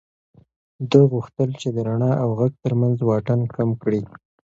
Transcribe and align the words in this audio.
ده 0.89 1.01
غوښتل 1.11 1.49
چې 1.61 1.67
د 1.75 1.77
رڼا 1.87 2.11
او 2.23 2.29
غږ 2.39 2.53
تر 2.63 2.73
منځ 2.81 2.97
واټن 3.03 3.41
کم 3.55 3.69
کړي. 3.81 4.01